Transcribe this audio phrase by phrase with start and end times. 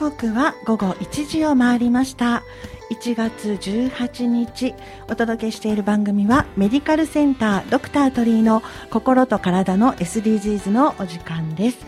[0.00, 2.42] 刻は午後1時を回りました。
[2.90, 4.74] 1月18日
[5.10, 11.78] お届けしている番組はメディカルセンタードクタートリーの心と体の SDGs のお時間です。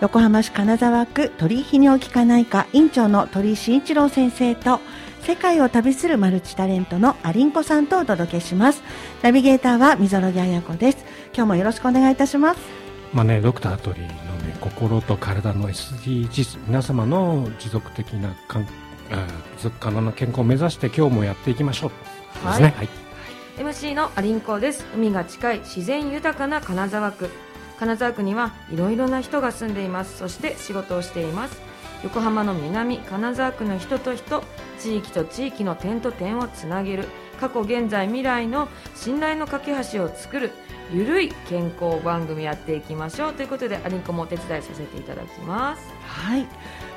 [0.00, 4.80] 横浜市金沢区鳥居泌尿器科内科院長の鳥居慎一郎先生と
[5.20, 8.82] 世界を旅するマルチタレントのアリンコさんとお届けします。
[9.22, 10.98] ナビゲーターは溝呂木彩子です。
[11.32, 12.60] 今日もよろしくお願いいたします。
[13.12, 14.29] まあねドクタートリーの
[14.60, 21.90] 心と体の SDGs 皆様の持続的なかん持続可能な健康を目指して今日もやっていきましょう。
[22.46, 22.74] ですね。
[22.76, 22.88] はい、
[23.58, 24.86] MC のアリンコです。
[24.94, 27.30] 海が近い自然豊かな金沢区。
[27.78, 30.18] 金沢区にはいろいろな人が住んでいます。
[30.18, 31.60] そして仕事をしています。
[32.04, 34.42] 横浜の南金沢区の人と人
[34.78, 37.06] 地域と地域の点と点をつなげる。
[37.40, 40.52] 過去現在未来の信頼の架け橋を作る
[40.92, 43.34] ゆるい健康番組やっていきましょう。
[43.34, 45.88] ということでアリンコもお手伝いさせていただきます。
[46.02, 46.46] はい。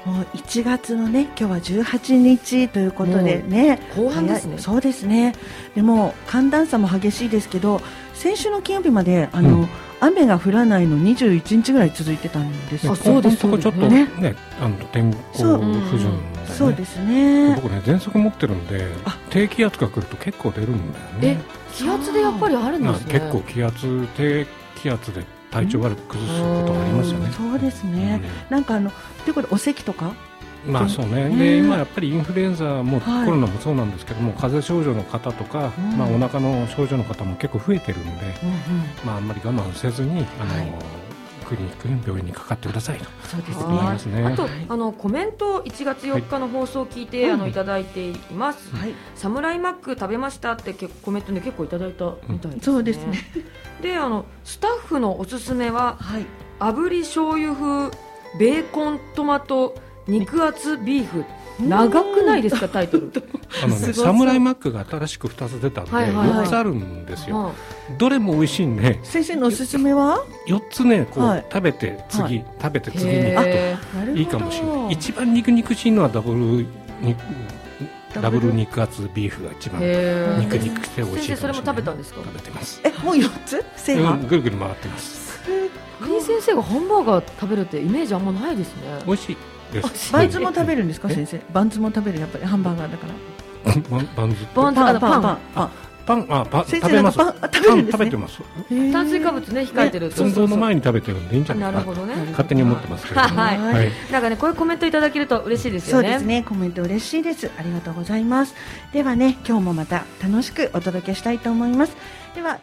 [0.06, 3.80] もう1月のね今日は18日ということでね。
[3.96, 4.58] 後半ですね。
[4.58, 5.36] そうですね。
[5.76, 7.82] でも寒暖差も激しいですけど
[8.14, 9.68] 先週の金曜日まであの、うん。
[10.00, 12.92] 雨が降らないの21日ぐらい続いてたんですよ。
[12.94, 14.06] あそうですここちょっとね。
[14.20, 15.58] ねあの天候そう。
[15.60, 16.54] 不順だよね。
[16.54, 17.56] そうですね。
[17.56, 19.18] 僕ね喘息持ってるんであ。
[19.30, 21.42] 低気圧が来ると結構出るんだよえね
[21.76, 23.14] 気圧でやっぱりあるんまあですね。
[23.14, 27.32] 結構気圧低気圧で体調悪く崩すことありますよね。
[27.32, 28.92] そうですね、なんかあの
[29.24, 30.14] ということでお咳とか？
[30.66, 30.74] うん。
[30.74, 31.36] まあそうね、ね。
[31.38, 33.26] で今やっぱりインフルエンザもはい。
[33.26, 35.98] コロナもそうなんですけども、風邪症状の方とか、うん。
[35.98, 38.10] まあ、お腹の症状の方も結構増えてるんで、
[39.06, 40.68] まあ、あんまり我慢せずにあの、はい
[41.44, 44.26] クリニックに病院にかかってくださいとそうですねますね。
[44.26, 48.76] あと、はいあのコメント1月4日の放送を聞いて、あのうんいただいています。
[48.76, 52.62] はいサムライマック食べましたって結構コメントね結構いただいたみたいですね。
[52.62, 53.20] そうですね。
[53.82, 56.26] であのスタッフのおすすめははい
[56.60, 57.92] 炙り醤油風
[58.40, 59.76] ベーコントマト
[60.08, 61.24] 肉厚ビーフ。
[61.60, 63.12] 長くないですか タイトル。
[63.64, 67.38] あのね、サムライマックが新しく2つ出たんで、はいはいはい4つあるんですよ。
[67.38, 67.52] は
[67.98, 74.94] どれも美味しいんで、先生のおすすめは？4つね、こう、はい食べて次、はい食べてい次に行くへなるほどといいかもしれない。
[74.94, 77.16] 一番肉肉しいのはダブルに
[78.22, 78.52] ダブル？
[78.54, 79.82] 肉厚ビーフが一番
[80.40, 82.22] 肉肉して美味しい先生それも食べたんでですか？
[82.24, 82.82] 食べてます。
[82.84, 83.64] えもう四つ？
[83.76, 85.24] 制うん覇ぐるぐる回ってます。
[86.00, 88.82] 藤井先生がハンバーガー食べるってイメージあんまないですね。
[89.06, 89.53] 美味しいです。
[90.12, 90.80] バンズも食べる。
[90.80, 91.14] るんですかえ？
[91.16, 91.42] 先生？
[91.54, 93.14] バンズも食べるやっぱりハンバーガーだから
[93.90, 94.46] バンバンズ？
[94.54, 95.40] パンパンパンパンパン
[96.06, 97.18] パンあパ食べます。
[97.18, 98.42] パンあ食べるんですねパン食べてます。
[98.92, 100.24] 炭水化物ね控えてると。
[100.24, 101.80] 運動の前に食べてるんでいいんじゃなかな。
[101.80, 102.14] るほどね。
[102.32, 103.22] 勝手に思ってますけど。
[103.22, 103.92] はいはい。
[104.12, 106.10] なんかねこういうコメントいただけると嬉しいですよね。
[106.10, 108.54] そうですねコメント嬉しいですありがとうございます
[108.92, 111.96] ではね今日もまた楽しくお届けしたいと思います
[112.36, 112.60] では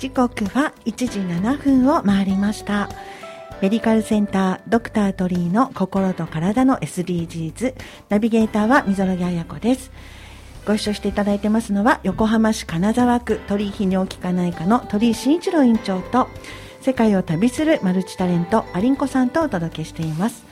[0.00, 2.88] 時刻は1時7分を回りました。
[3.60, 7.74] メディカルセンタードクタートリーの心と体の SDGs
[8.08, 9.92] ナビゲーターは溝呂木彩子です。
[10.66, 16.28] ご一緒していただいてますのは横浜市金沢区鳥居泌尿器科内科の鳥居慎一郎院長と
[16.80, 20.46] 世界を旅するマルチタレントアリンコさんとお届けしています。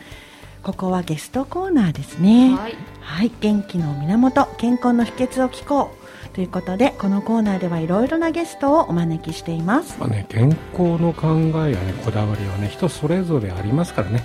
[0.62, 2.54] ここはゲストコーナーですね。
[2.54, 2.76] はい。
[3.00, 5.97] はい、元気の源健康の秘訣を聞こう
[6.38, 11.34] ということでこのコーナーではいろいろなゲストをお招きしています、まあね、健康の考
[11.66, 14.22] えやね、こだわりはね、人それぞれありますからね、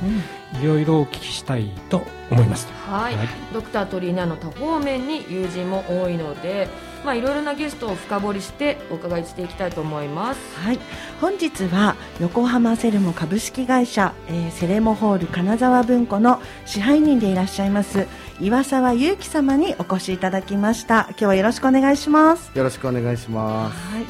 [0.61, 2.67] いろいろお聞きしたいと思います。
[2.87, 3.27] はい、はい。
[3.51, 6.67] ドクタートリーナの多方面に友人も多いので、
[7.03, 10.39] まあいろいろなゲストを深掘りしてお伺いしていきたいと思います。
[10.59, 10.79] はい、
[11.19, 18.07] 本日は横浜セルモ株式会社、えーセレモホール金沢文庫の支配人でいらっしゃいます
[18.39, 21.07] 岩沢祐樹様にお越しいただきました。
[21.11, 22.51] 今日はよろしくお願いします。
[22.57, 23.77] よろしくお願いします。
[23.93, 24.05] はい、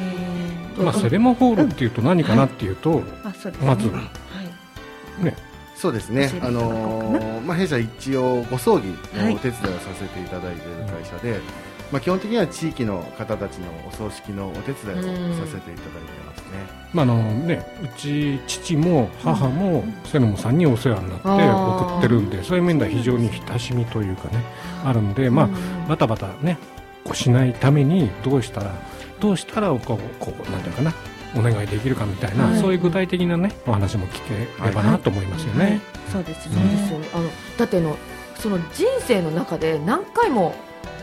[0.00, 3.66] えーまあ、セレモホールっていうと何かなっていうと、あそうですね。
[3.66, 4.00] まず、は
[5.20, 5.36] い、ね、
[5.76, 6.30] そうですね。
[6.42, 8.88] あのーまあ弊社一応ご葬儀
[9.18, 9.34] はい。
[9.34, 11.40] のお手伝いをさせていただいている会社で、
[11.92, 16.80] まあ基本的には地域の方たちのお葬式のお手伝いをさせていただいてますね。
[16.92, 24.42] まああのね、うち父も母もセノモさんにお世話になって送ってるんでそういう面では非常に親しみというかね
[24.84, 25.48] あるんで、まあ、
[25.88, 26.58] バタバタね
[27.04, 28.74] こうしないためにどうしたら
[29.20, 29.80] どうしたらこう
[30.18, 30.92] こうなんていうかな
[31.36, 32.60] お願いできるかみたいな、はい。
[32.60, 35.64] そういう具体的なねお話も聞ければなと思いますよね。
[35.64, 35.80] はい。
[36.10, 37.08] そうですね、そうですよね。
[37.14, 37.96] あのだっての
[38.34, 40.54] その人生の中で何回も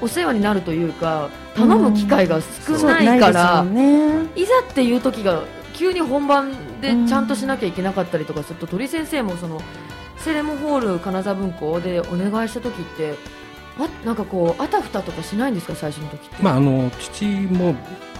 [0.01, 4.27] お世話になるというか頼む機会が少ないから、ね。
[4.35, 5.43] いざっていう時が
[5.73, 6.51] 急に本番
[6.81, 9.61] でちゃんとしなきゃいけなかったりとかすると、鳥先生もその
[10.17, 13.15] セレモホール金沢文庫でお願いした時って
[13.79, 16.43] あなんかこうあたふたとかしないんですか最初の時って？
[16.43, 17.75] まあ、あの父も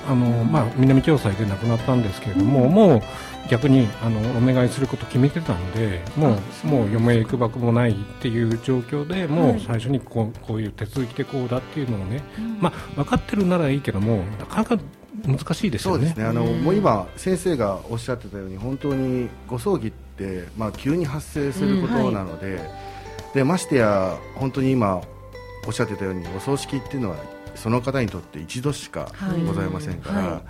[0.08, 3.02] あの、まあ、南共済で亡くなったんですけれども、もう
[3.50, 12.22] 逆にあのお願いすること決めてたんでもうもう余命いくばくもないっていう状況でもう最初にこうこういう手続きでこうだっていうのをね、
[12.60, 14.78] まあ、分かってるならいいけどもなかなか
[15.26, 16.00] 難しいですよね。
[16.00, 16.26] そうですね。
[16.26, 22.60] あのもう今先生がおっしゃってたように本当にご葬儀って、まあ、急に発生することなので,、
[23.34, 25.02] でましてや本当に今
[25.66, 27.18] おっしゃってたようにお葬式っていうのは
[27.58, 29.44] その方にとって一度しかはい。
[29.44, 30.42] ございませんから、は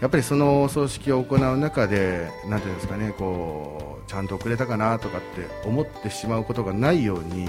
[0.00, 7.48] やっぱりそのお葬式を行う中でなんていうんですかねこうちゃんと遅れたかなとかって思ってしまうことがないように、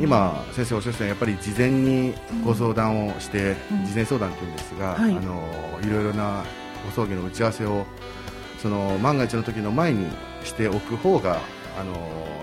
[0.00, 2.14] 今先生おっしゃってたやっぱり事前に
[2.44, 3.86] ご相談をして、うん。
[3.86, 5.12] 事前相談っていうんですが、はい。
[5.12, 5.42] い、あの
[5.82, 6.44] いろいろな
[6.86, 7.86] ご葬儀の打ち合わせを
[8.60, 10.06] その万が一の時の前に
[10.44, 11.40] しておく方が
[11.78, 11.94] あの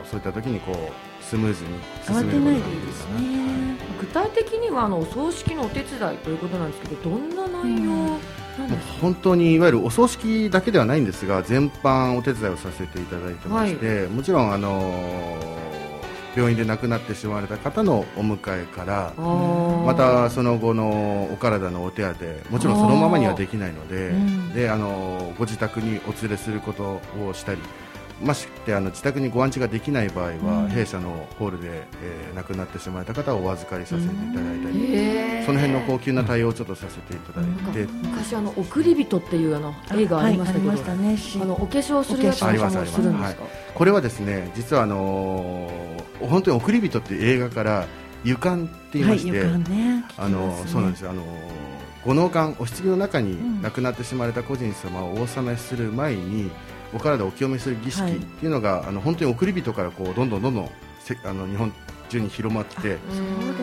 [0.05, 1.69] そういった時にこうスムーズに
[2.05, 3.76] 進慌めることができるてないでいいですね。
[3.99, 7.91] 具体的にはあのお葬式のお手伝いということなんですけどどんな内容
[8.57, 15.37] なんですか、本当にいわゆるお葬式だけではないんですが全般お手伝いをさせていただいてまして、もちろんあの
[16.35, 24.53] 病院で亡くなってしまわれた方のお迎えからまたその後のお体のお手当てもちろんそのままにはできないので,、うん。
[24.53, 27.61] であのご自宅にお連れすることをしたり
[28.21, 30.69] ましてあの自宅にご安置ができない場合は、うん。
[30.69, 41.17] 弊社のホールで、えー亡くなってしまわれた方をお預かりさせていただいたり、その辺の高級な対応をちょっとさせていただいて、なんか昔あの送り人っていうあの映画ありましたけど、はいあね。
[41.17, 43.01] しあのお化粧するやつもありますす。
[43.01, 43.43] るんですか、
[43.73, 47.85] これはですね実はあのー本当に「送り人」っていう映画から
[48.23, 50.03] 「湯棺」って言いはい、まして、床ね。
[50.17, 51.11] あのそうなんですすよ。
[51.11, 51.23] あの
[52.05, 53.61] ご納棺お棺の中にうん。
[53.61, 56.51] 亡くなってしまわれた個人様をお納めする前に
[56.93, 58.17] お体をお清めする儀式はい。
[58.17, 60.69] っていうのが、あの本当に送り人からこうどんどんどんどん
[60.99, 61.71] せあの日本
[62.09, 62.97] 中に広まって、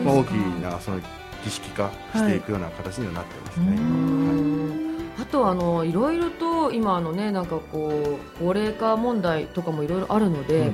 [0.03, 0.99] まあ、か大きなその
[1.43, 3.67] 儀式化していくような形にはなってますね。
[3.67, 4.85] ううーん。
[5.19, 10.71] あとあのいろいろと今あのねなんかこう高齢化問題とかもいろいろあるので、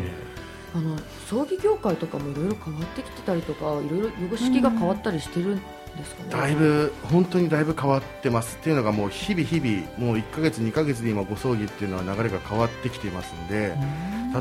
[0.74, 5.62] あの葬儀業界とかもいろいろ変わってきてたりとかいろいろ様式が変わったりしてるん
[6.02, 6.30] ですかね。
[6.30, 13.76] だいぶ本当にだいぶ変わってますっていうのがもう日々日々もう1ヶ月2ヶ月で今ご葬儀っていうのは流れが変わってきていますんで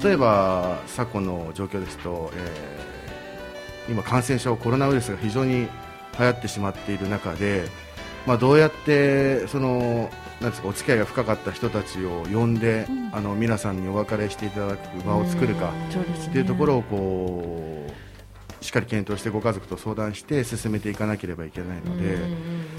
[0.03, 2.91] 例えば昨今の状況ですと、えー
[3.91, 5.69] 今感染症コロナウイルスが非常に
[6.19, 7.65] 流行ってしまっている中で、
[8.27, 10.11] まあ、どうやってその
[10.41, 16.27] なんですかお付き合いが深かった人たちを呼んで、うんあの皆さんにお別れしていただく場を作るかそうですね。
[16.29, 17.93] っていうところをこう
[18.61, 22.19] しっかり検討してご家族と相談して進めていかなければいけないので。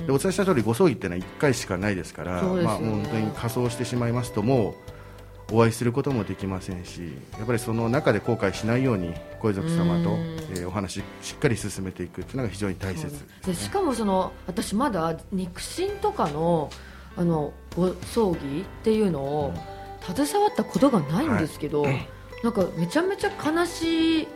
[0.06, 2.64] でお伝えした通りご葬儀ってのは1回しかないですからね。
[2.64, 4.76] まあ、本当に仮装してしまいますとも
[5.52, 13.06] うお会いすることもできませんしやっぱりその中で後悔しないようにご遺族様とうん、えーお話しっかり進めていくっていうのが非常に大切。
[13.06, 16.70] です、でしかもその私まだ肉親とかの
[17.18, 19.54] あのご葬儀っていうのを
[20.02, 21.86] 携わったことがないんですけど、
[22.44, 24.28] なんかめちゃめちゃ悲し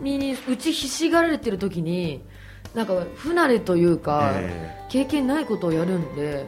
[0.00, 2.22] みに打ちひしがられてる時に
[2.74, 6.46] なんか不慣れというか、え経験ないことをやるんで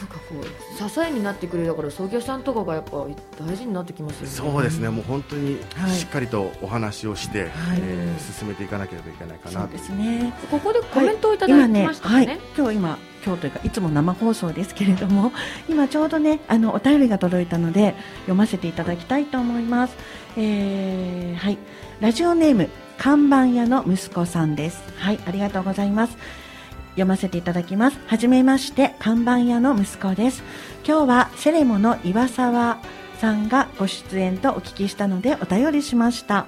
[0.00, 3.06] なんかこう支えになってくれるだから葬儀屋さんとかがやっぱ
[3.38, 4.50] 大事になってきますよね。
[4.50, 4.88] ーそうですね。
[4.90, 5.90] もう本当にはい。
[5.92, 7.50] しっかりとお話をして、はい。
[7.80, 10.34] えー進めていかなければいけないかなとそうですね。
[10.50, 11.88] ここでコメントをいただき今ね、はい。
[11.88, 15.32] ましたね。、今日今今日というかいつも生放送ですけれども、
[15.68, 19.96] 今ちょうどねあのお便りが届いたので読ませていただきたいと思います。
[20.36, 21.58] えーはい、
[22.00, 24.82] ラジオネーム看板屋の息子さんです。
[24.98, 26.16] はい、ありがとうございます。
[26.90, 27.98] 読ませていただきます。
[28.06, 30.42] はじめまして、看板屋の息子です。
[30.86, 32.78] 今日はセレモの岩沢
[33.18, 36.46] さんがご出演とお聞きしたのでお便りしました。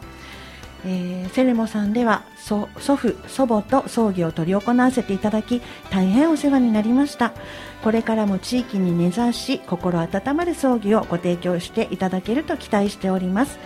[0.86, 7.32] えーセレモさんでは祖祖父、祖母と葬儀を執り行わせていただき大変お世話になりました。
[7.82, 13.58] これからも地域に根ざし心温まる葬儀をご提供していただけると期待しております。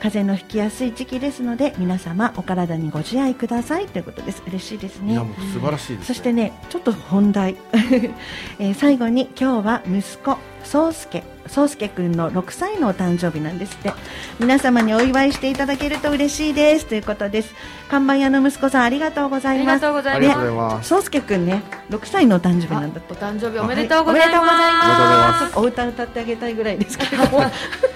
[0.00, 4.42] 風邪のひきやすい時期ですので皆様お体にご自愛くださいということです。
[4.46, 5.12] 嬉しいですね。
[5.12, 7.56] いやもう素晴らしいです、ね、そしてねちょっと本題、
[8.60, 13.92] えー最後に今日は息子宗介宗介くんの6歳のお誕生日なんですって。
[14.38, 16.86] 皆様にお祝いしていただけると嬉しいです。
[16.86, 17.54] ということです。
[17.88, 19.86] 看板屋の息子さんありがとうございます。
[19.86, 20.30] ありがとうます。
[20.30, 20.88] ございます。
[20.88, 23.12] 宗介くんね6歳のお誕生日なんだって。
[23.12, 25.40] お誕生日おめでとうございはおめでとうございま。
[25.40, 25.58] ます。
[25.58, 27.24] お歌歌ってあげたいぐらいですけど。
[27.30, 27.42] も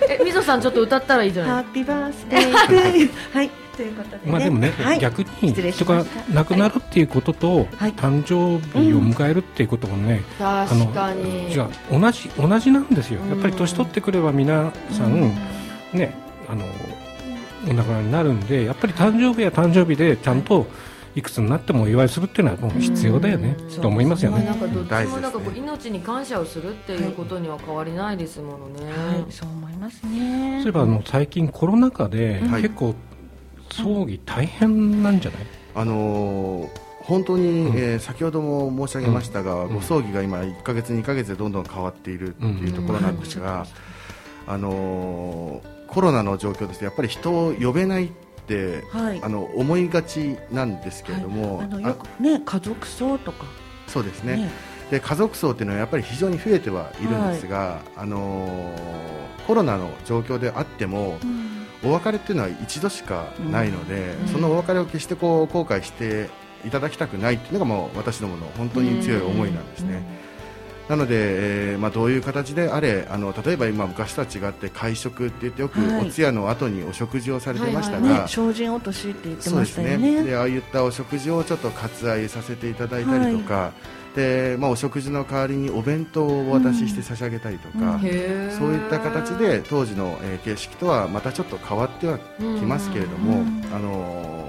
[0.09, 1.53] え、みぞさんちょっと歌ったらいいじゃない。
[1.53, 3.11] ハッピーバースデー。
[3.35, 7.93] はいということで、ね、まあでもね、はい、逆に失礼し人が亡くなるっていうことと、はい。
[7.95, 11.51] 誕生日を迎えるっていうこともね、あ確のかに。
[11.51, 13.21] じゃあ同じ同じなんですよ。
[13.21, 13.31] うん。
[13.31, 15.35] やっぱり年取ってくれば皆さん、
[15.93, 16.15] ね
[16.49, 16.65] あの
[17.69, 20.67] お亡くなりになるんでやっぱり誕生日は誕生日でちゃんと
[21.15, 24.45] いくつになってもお祝いするっていうのはもう必要だよね、うんと思いますよね。
[24.45, 25.17] なんかどっち大事ですね。
[25.17, 28.85] もなんかこう命に感謝をするっていうことには変わりないですものね。
[28.87, 30.61] はい、そう思いますね。
[30.63, 32.63] そういえばあの最近コロナ禍ではい。
[32.63, 32.95] 結構
[33.73, 36.69] 葬儀大変なんじゃない、あのー
[37.03, 37.77] 本当に、うん。
[37.77, 39.75] えー先ほども申し上げましたが、うん。
[39.75, 43.67] ご葬儀が今1ヶ月2ヶ月でどんどん変わっているっていうところなんですが、
[44.47, 48.09] あのーコロナの状況ですねやっぱり人を呼べないっ
[48.47, 49.21] て、はい。
[49.23, 53.47] あの思いがちなんですけれども、あのあよくね家族葬とか。
[53.89, 54.37] そうですね。
[54.37, 54.51] ね。
[54.91, 59.13] で家族葬っていうのはやっぱり非常に増えてはいるんですが、あのー
[59.47, 61.19] コロナの状況であっても
[61.85, 66.31] お別れっていうのは一度しかないので、うんそのお別れを決してこう後悔して
[66.65, 70.03] いただきたくないっていうのがもう私どもの本当に強い思いなんですね。
[70.93, 71.15] なので、
[71.73, 76.07] えーまあ、どういう形であれあの例えば今昔とは違って会食って言ってよくはい。
[76.07, 80.17] お通夜の後にお食事をされてましたが、ね精進落としって言ってましたよね。
[80.17, 80.23] ね。
[80.23, 83.73] でああいったお食事をちょっと割愛させていただいたりとか、
[84.15, 88.01] でまあ、お食事の代わりにお弁当をお渡しして差し上げたりとか、うん。
[88.51, 93.65] そういった形で当時の、えー形式とはまたちょっと変わってはきますけれども、うん。
[93.75, 94.42] あのー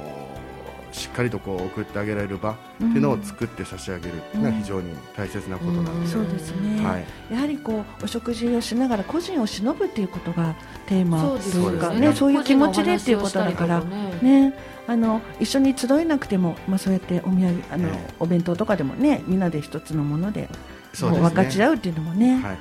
[0.94, 12.08] しっかりとこう送ってあげられる場っていうのを作って差し上げるっていうのは非常に大切なことなので、そうですね、はい、やはりこうお食事をしながら個人を忍ぶっていうことがテーマというかよね。
[12.08, 12.14] ね。
[12.14, 13.82] そういう気持ちでっていうことだから。
[13.82, 14.20] ね。
[14.22, 14.54] ね。
[14.86, 18.14] あの一緒に集えなくても、まあ、そうやってお土産あの、ええ。
[18.20, 20.50] お弁当とかでもねみんなで一つのもので
[20.94, 21.30] そうですね。
[21.30, 22.58] 分かち合うっていうのもね、はい、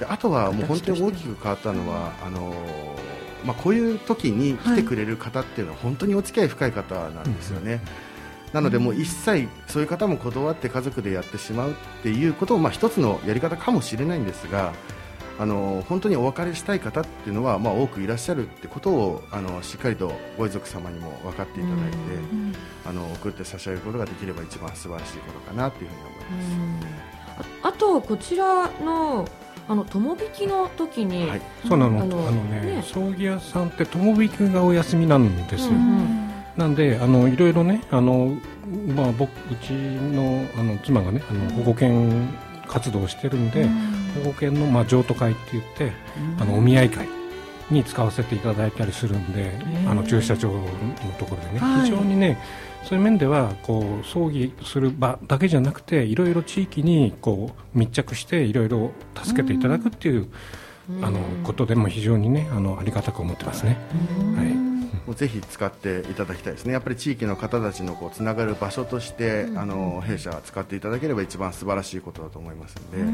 [0.00, 7.80] であとはもう本当に大きく変わったのはあのーまあ、こういう時に来てくれる方っていうのは本当にお付き合い深い方なんですよね。
[8.52, 14.72] なのでもう一切そういう方も断って家族でやってしまうっていうこともまあ一つのやり方かもしれないんですが
[15.38, 22.54] あの本当にお別れしたい方っていうのはまあ多くいらっしゃるってことをあのしっかりとご遺族様にも分かっていただいてうん
[22.86, 27.46] あの送って差し上げることができれば一番素晴らしいことかなというふうに思います。
[27.62, 29.28] ああとこちらの
[29.68, 31.40] あの友引きの時に、はい。
[31.68, 32.82] そうなの,、あのあのねね。
[32.82, 38.34] 葬儀屋さんって友引きがお休みなんですよ、うんなんであのいろいろねあの、
[38.94, 42.28] まあ、僕うちのあの妻がねあの保護犬
[42.66, 43.68] 活動をしてるんで、
[44.24, 45.92] 保護犬の、まあ、譲渡会って言って、
[46.40, 47.06] あのお見合い会
[47.70, 49.90] に使わせていただいたりするんで、ー。
[49.90, 50.60] あの駐車場の
[51.18, 51.80] ところでね、はい。
[51.82, 52.38] 非常にね
[52.84, 58.92] そういう面ではこう葬儀する場だけじゃなくていろいろ地域にこう密着していろいろ
[59.22, 60.28] 助けていただくっていう、
[61.02, 63.76] あのことでも非常にねあのありがたく思ってますね。
[64.36, 64.65] はい
[65.06, 73.04] もうぜひ使っていただきたいですね、やっぱり地域の方たちのこうつながる場所として、あの弊社使っていただければ一番素晴らしいことだと思いますので、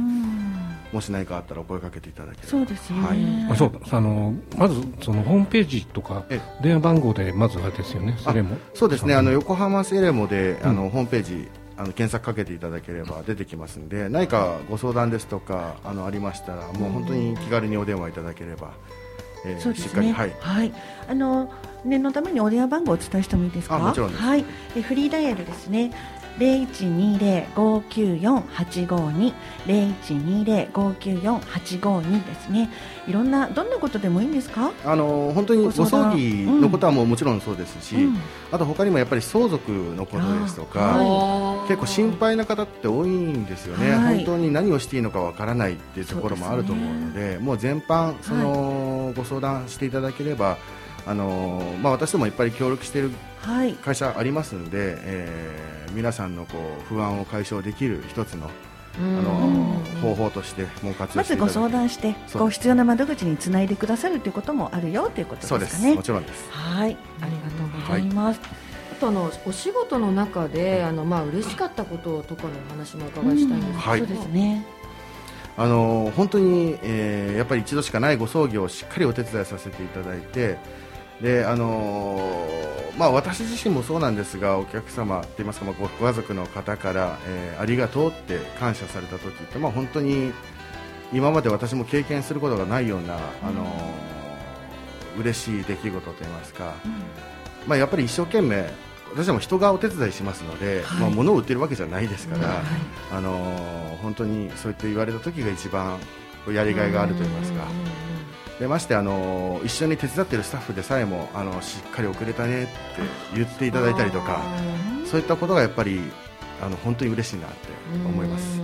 [0.92, 2.48] もし何かあったらお声かけていただければ。
[2.48, 3.52] そうですね、はい。
[3.52, 8.56] あそうあのまずそのホームページとかえ電話番号でまずあれですよねそれも。
[8.74, 9.14] そうですね。
[9.14, 18.72] あの横浜セレモで、あのホームページあの検索かけていただければ出てきますので何かご相談ですとかあのありましたらもう本当に気軽にお電話いただければ、
[19.44, 19.88] えーそうですね。
[19.88, 20.72] しっかりはいはい。
[21.08, 21.50] あの
[21.84, 23.76] 念のためにお電話番号をお伝えしてもいいですか？
[23.76, 24.44] あもちろんですはい。
[24.74, 25.92] でフリーダイヤルですね。
[26.38, 29.34] 零一二零五九四八五二
[29.66, 32.70] 零一二零五九四八五二ですね。
[33.06, 34.72] いろんなどんなことでもいいんですか？
[34.86, 38.16] あの本当にご葬儀のことはもうもちろんそうですし、うん
[38.50, 48.34] あと他にもやっぱり相続のことですとか、あはい結構心配な方って多いんですよね、はい本当に何をしていいのかわからないっていうところもあると思うのでもう全般そ
[49.12, 50.56] の、ご相談していただければ
[51.06, 53.74] あの、まあ、私どもいっぱい協力しているはい。
[53.74, 58.50] 会社ありますので、えー皆さんのこう不安を解消できる一つの
[58.98, 66.02] あの方法としてもう活まずご用していただ相談してこう必要な窓口につないでくださるということもあるよということそうでかねですすも。
[66.02, 66.96] ちろんですはい。
[67.20, 68.40] ありがとうございます。
[68.92, 74.66] あとあのお仕事の中であのまあ嬉しかったこととかのお話もお伺いしたいんですけど、はいそうですね。
[75.56, 80.58] あの本当に、えーやっぱり一度しかないご葬儀をしっかりお手伝いさせていただいて
[81.20, 82.18] であの
[82.98, 90.32] まあ、私自身もそうなんですがお客様といいますか、まあ、ごご家族の方から、えーありがとうって感謝された時って、まあ、本当に
[91.12, 93.66] 今まで私も経験することがないような、あの
[95.18, 96.74] 嬉しい出来事といいますか、
[97.66, 98.68] まあ、やっぱり一生懸命
[99.14, 101.00] 私ども人がお手伝いしますので、はい。
[101.00, 102.58] まあ、物を売ってるわけじゃないですから、はい。
[103.12, 105.98] あの本当にそうやって言われた時が一番
[106.50, 107.66] やりがいがあると言いますか、
[108.58, 112.72] でましてあの一緒に手伝っているスタッフでさえもあのしっかり遅れたねって
[113.34, 114.42] 言っていただいたりとか
[115.04, 116.00] そういったことがやっぱり
[116.60, 117.56] あの本当に嬉しいなって
[118.06, 118.61] 思います。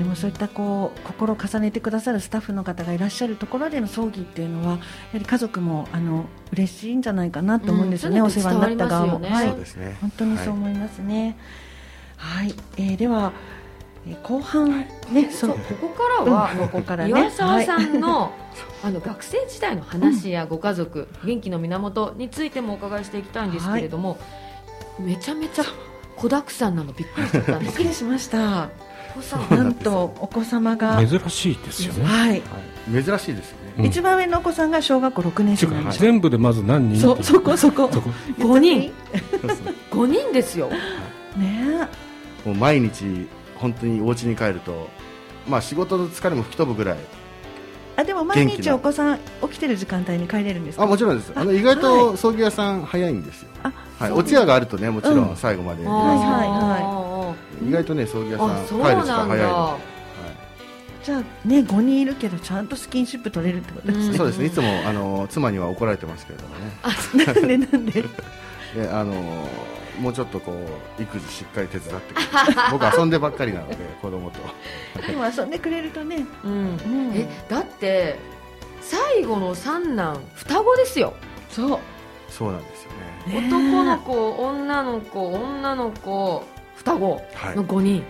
[0.00, 4.78] はいはいでもそういったこう心を重ねてくださるスタッフの方がいらっしゃるところでの葬儀っていうのはやは
[5.18, 9.28] り家族もあの嬉しいんじゃないかなと思うんですよね、うんお世話になった側も、ね。
[9.28, 9.48] はい。
[9.48, 9.98] そうですね。
[10.00, 11.36] 本当にそう思いますね。
[12.16, 13.32] はい、えーでは、
[14.06, 14.70] えー後半
[15.10, 15.30] ね。
[15.30, 15.50] そう。
[15.50, 16.58] ここからは、うん。
[16.60, 17.10] ここからね。
[17.10, 18.32] 岩沢さんの,、
[18.82, 24.18] あの 学生時代の話やご家族、元気の源についてもお伺いしていきたいんですけれども、
[24.98, 25.64] めちゃめちゃ
[26.16, 27.76] 子だくさんなのびっくりしちゃったんです。
[27.76, 28.70] けどびっくりしました
[29.50, 32.04] なんとお子様が珍しいですよね。
[32.04, 32.42] はい、はい。
[33.04, 33.74] 珍しいですよね。
[33.78, 33.84] うん。
[33.86, 35.66] 一番上のお子さんが小学校6年生
[35.98, 37.88] 全部でまず何人そそこそこ。
[37.92, 38.10] そこ。
[38.38, 38.92] 5人。
[39.90, 40.68] 5人ですよ。
[41.36, 41.88] ね。
[42.44, 44.88] もう毎日本当にお家に帰ると
[45.46, 46.98] まあ仕事の疲れも吹き飛ぶぐらい。
[47.96, 50.84] あでも毎日お子さん起きてる時間帯に帰れるんですか？
[50.84, 51.32] あもちろんです。
[51.34, 53.50] あの意外と葬儀屋さん早いんですよ。
[53.62, 55.32] あはい、お通夜があるとねもちろうん。
[55.32, 57.09] ん最後まで、はいはいは
[57.66, 59.52] 意外とね葬儀屋さん帰る時間早いの。
[59.52, 59.76] だ
[61.02, 64.12] じゃあね5人いるけどちゃんとスキンシップ取れるってことですうん。
[64.12, 64.46] ね、そうですね。
[64.46, 67.92] いつもあの妻には怒られてますけれどもねなんでなんで？
[68.02, 69.14] で あの
[69.98, 70.52] もうちょっとこ
[70.98, 72.30] う育児しっかり手伝ってくれて
[72.70, 74.38] 僕遊んでばっかりなので 子供と。
[75.06, 76.52] でも遊んでくれるとね、うん。
[76.52, 77.12] うん。
[77.14, 78.18] えだって
[78.80, 81.14] 最後の三男双子ですよ。
[81.48, 81.78] そう。
[82.28, 82.90] そうなんですよ
[83.32, 83.48] ねね。
[83.48, 86.44] 男の子女の子女の子
[86.80, 87.56] 双子はい。
[87.56, 88.02] の5人、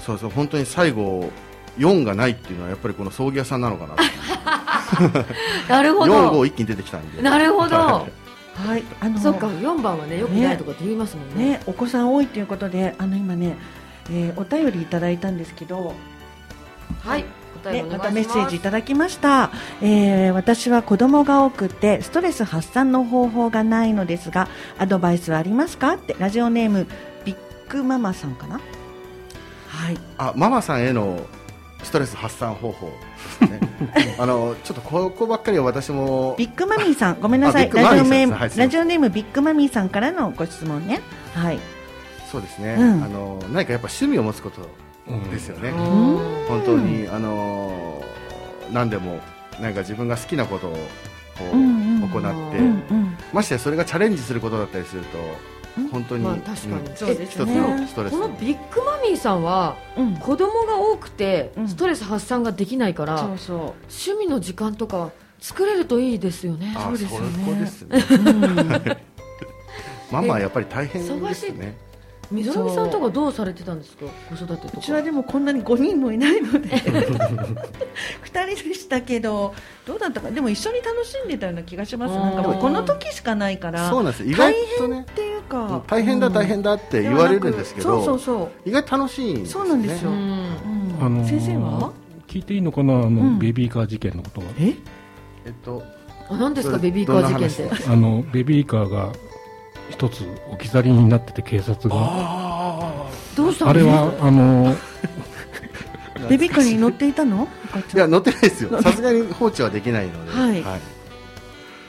[0.00, 1.30] そうそう本当に最後
[1.78, 3.94] 4がないっていうのはやっぱりこの葬儀屋さんなのかな
[5.68, 7.22] なるほ4ど号一気に出てきたんで。
[7.22, 7.76] なるほど。
[7.76, 8.06] は
[8.76, 8.82] い。
[9.00, 11.50] あのそうか4番はねよくないとかって言いますもんね。
[11.52, 13.56] ねお子さん多いということであの今ね、
[14.10, 15.94] えーお便りいただいたんですけど。
[17.04, 17.24] はい
[17.72, 19.50] ね、またメッセージいただきました、
[19.82, 25.94] えー私は子供が多くてストレス発散の方法がないのですがアドバイスはありますか？
[25.94, 26.86] ってラジオネーム
[27.68, 28.54] ビッグママさんかな？
[29.68, 29.98] はい。
[30.16, 31.20] あママさんへの
[31.82, 32.90] ストレス発散方法。
[33.40, 36.34] ですねあのちょっとここばっかりは私も。
[36.38, 37.70] ビッグマミーさんごめんなさい。
[37.70, 41.02] ラジオネーム、ラジオネームビッグマミーさんからのご質問ね。
[41.34, 41.58] はい。
[42.32, 43.04] そうですね、うん。
[43.04, 44.62] あの何かやっぱ趣味を持つこと
[45.30, 45.76] ですよね、うん。
[46.48, 48.02] 本当にあの
[48.72, 49.20] 何でも
[49.60, 50.78] なんか自分が好きなことをこ
[51.52, 52.60] う、行って、
[53.34, 55.57] ましてやそれがチャレンジすることだったりするとうん
[55.90, 56.72] 本当に、まあ確かに。
[56.74, 56.96] うん。
[56.96, 57.46] そうですね。
[58.10, 60.16] このビッグマミーさんはうん。
[60.16, 61.68] 子供が多くてうん。
[61.68, 63.54] ストレス発散ができないから、そうそ
[63.88, 65.10] 趣味の時間とか
[65.40, 66.74] 作れるといいですよね。
[66.76, 68.96] あそうですよね。
[70.10, 71.76] ママはやっぱり大変ですね。
[72.30, 74.04] みぞろみさんとかどうされてたんですか？
[74.28, 74.78] 子育てとか。
[74.78, 76.68] うちはでもこんなに5人もいないので。
[76.76, 77.56] 2
[78.54, 79.54] 人でしたけど
[79.86, 80.30] どうだったか。
[80.30, 82.12] でも一緒に楽しんでたような気がします。
[82.12, 84.24] うんなんかもうこの時しかないからそうなんです。
[84.24, 85.06] よ意外とね。
[85.10, 85.82] っていうか。
[85.86, 89.70] 大変だ大変だだって言われるんですけど、そうそう意外と楽しいんですよね。
[89.70, 90.10] そうなんですよ。
[90.10, 90.14] あ
[91.08, 91.92] のー先生は？
[92.26, 92.94] 聞いていいのかな？
[92.94, 93.38] あの、ん。
[93.38, 94.74] ベビーカー事件のことがえ？
[95.46, 95.82] えっと
[96.28, 96.76] あ何ですか？
[96.76, 97.84] どベビーカー事件って。
[97.88, 99.12] あのベビーカーが
[99.90, 101.94] 一つ置き去りになってて警察が。
[101.96, 104.76] あどうしたんですかあれはあの
[106.28, 107.48] ベビーカーに乗っていたの？
[107.94, 108.82] いや乗ってないですよ。
[108.82, 110.80] さすがに放置はできないので、はい。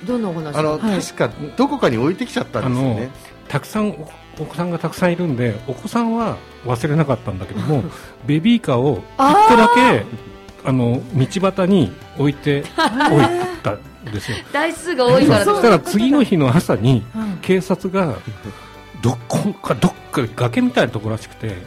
[0.06, 0.56] どんなお話？
[0.56, 3.12] あの、はい確かどこかに置いてきちゃったんですよね
[3.50, 4.10] たくさんお
[4.42, 7.84] お子さんがたくさんいるんでお子さんは忘れなかったんだけども
[8.26, 10.06] ベビーカーを一個だけ
[10.64, 12.64] あの道端に置いて
[13.12, 13.26] 置い
[13.62, 13.80] たん
[14.14, 14.38] ですよ。
[14.54, 17.40] 台数が多いからそしたら次の日の朝にうん。
[17.42, 18.16] 警察が
[19.02, 21.58] どこかどっか崖みたいなところらしくて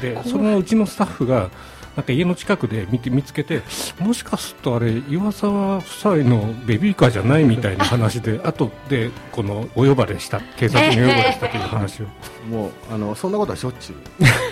[0.00, 1.50] でそのうちのスタッフが
[1.98, 3.60] なんか家の近くで見て見つけて
[3.98, 12.06] もしかするとあれ岩沢夫妻のベビーカーじゃないみたいな話で 後でこのお呼ばれした警察にお呼ばれしたという話を。
[12.48, 13.96] もうあのそんなことはしょっちゅう。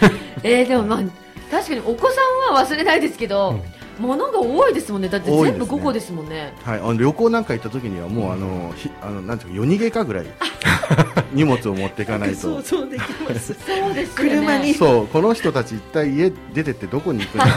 [0.43, 0.99] えー、でもまあ
[1.49, 2.17] 確かにお子さ
[2.51, 3.63] んは忘れないですけど、
[3.99, 5.09] 物が多いですもんね。
[5.09, 5.79] だって全部多いですね。
[5.79, 6.53] 5個ですもんね。
[6.65, 10.27] はい、あの旅行なんか行った時にはもうあのひあのなんていうか夜逃げかぐらい
[11.33, 12.37] 荷物を持っていかないと。
[12.37, 13.55] 想像できます。
[13.55, 14.31] そうですよね。
[14.37, 14.75] 車に。
[14.75, 15.07] そう。
[15.07, 17.55] この人たち一体家出てってどこに行くんだろう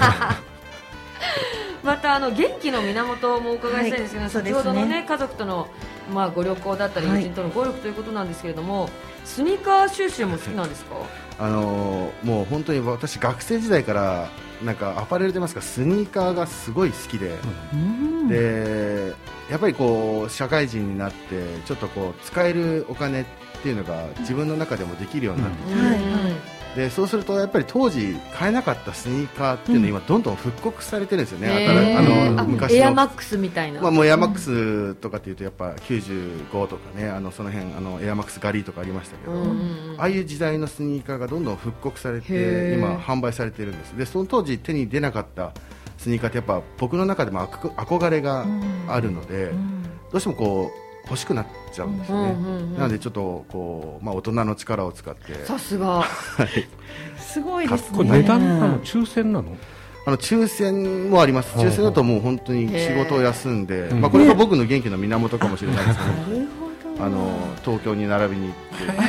[1.81, 4.31] またあの元気の源もお伺いしたいんですけど、はい。
[4.31, 5.67] 先ほどの、ね、家族との、
[6.13, 7.23] まあ、ご旅行だったりはい。
[7.23, 8.89] 友人とのご力ということなんですけれども、
[9.23, 10.95] スニーカー収集も好きなんですか？
[11.39, 14.29] あのもう本当に私学生時代から
[14.63, 17.37] なんかアパレルといいますかスニーカーがすごい好きで、
[17.73, 18.27] うん。
[18.27, 19.13] で
[19.49, 23.25] やっぱりこう社会人になってちょっとこう使えるお金っ
[23.63, 32.77] ていうのが自分の中でもできるようになってきて、はいはいでそうするとやっぱり当時買えなかったスニーカーっていうのは今どんどん復刻されてるんですよね、へ新ーああの昔の。
[32.77, 39.95] エアマックスみたいな、まあ、もうエアマックスとかっていうとやっぱ95とかねあのその辺あのエアマックスガリーとかありましたけど、うんうんうん。
[39.97, 42.73] ああいう時代のスニーカーがどんどん復刻されへてー。
[42.77, 43.97] 今販売されてるんです。
[43.97, 45.53] でその当時手に出なかった
[45.97, 48.45] スニーカーってやっぱ僕の中でも憧憧れが
[48.87, 49.83] あるので、うん。
[50.11, 55.33] どうしてもこう欲しくなっちゃうんですよね、うんうんうんなのでちょっとこう、まあ、大人の力を使って。
[55.45, 56.05] さすが。
[57.17, 57.97] すごいですね。
[57.97, 59.57] これ値段なの抽選なの？
[60.05, 61.57] あの抽選もあります。
[61.57, 68.55] 抽選だともう本当に仕事を休んで、まあ、これが僕の元気の源かもしれないですけど、あの東京に並びに行っ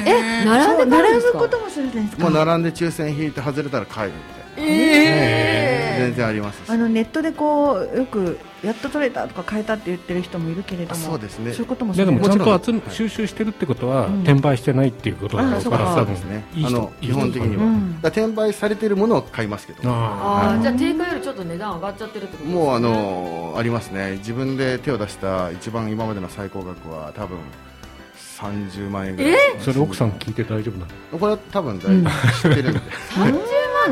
[0.04, 0.10] て。
[0.10, 1.38] え並ん並で買うんですか。
[1.38, 2.22] ぶこともするんですか？
[2.24, 4.12] もう並んで抽選引いて外れたら帰るみ
[4.56, 5.49] たいな、え
[5.98, 6.64] 全然あります。
[6.64, 11.52] しあのネットでこうよくやっと取れたとか変えたって言ってる人もいるけれどあもそうですね。
[11.52, 15.50] そういうこともいやでもちゃんと収集してるってことは、うん転売してないっていうことだか。
[15.50, 15.70] らあそ
[16.26, 17.66] ねいい人あの基本的には、う。
[17.68, 17.98] ん。
[18.02, 19.80] 転売されてるものを買いますけど。
[19.84, 22.54] ああーじゃあ定価よりちょっと値段上がっちゃってるってことですね。
[22.54, 24.16] もうあのありますね。
[24.18, 27.38] 自分で手を出した一番今までの最高額は多分
[28.38, 29.34] 30万円ぐらい。
[29.58, 31.18] あそれ奥さん聞いて大丈夫なの？
[31.18, 32.80] これは多分大体知ってるんで、
[33.14, 33.40] 30万？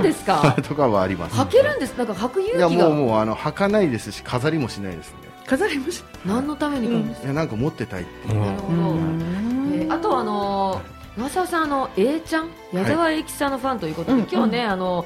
[0.02, 0.56] ですか？
[0.62, 1.96] とかはあります履けるんです？
[1.96, 2.88] なんか履くいや勇気が。
[2.88, 5.16] もうもうあの履かないですし飾りもしないですね。
[5.46, 7.22] 飾りもし何のために買うんです？
[7.22, 8.76] いやなんか持ってたいっていう、なるほど。
[8.76, 12.50] えーあとあのー岩沢さんあの A ちゃん？
[12.72, 15.04] 矢沢永吉さんのファンということで、うん今日ねあの